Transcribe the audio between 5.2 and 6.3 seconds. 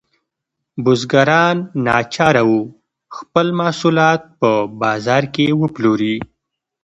کې وپلوري.